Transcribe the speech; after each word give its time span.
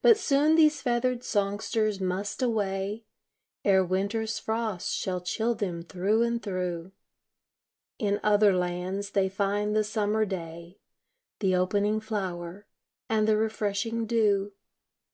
But 0.00 0.16
soon 0.16 0.54
these 0.56 0.80
feathered 0.80 1.22
songsters 1.22 2.00
must 2.00 2.40
away, 2.40 3.04
Ere 3.62 3.84
winter's 3.84 4.38
frosts 4.38 4.94
shall 4.94 5.20
chill 5.20 5.54
them 5.54 5.82
thro' 5.82 6.22
and 6.22 6.42
thro'; 6.42 6.92
In 7.98 8.20
other 8.22 8.56
lands 8.56 9.10
they 9.10 9.28
find 9.28 9.76
the 9.76 9.84
summer 9.84 10.24
day, 10.24 10.78
The 11.40 11.56
opening 11.56 12.00
flower, 12.00 12.66
and 13.10 13.28
the 13.28 13.36
refreshing 13.36 14.06
dew. 14.06 14.54